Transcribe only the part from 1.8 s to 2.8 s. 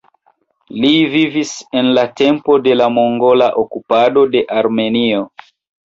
en la tempo de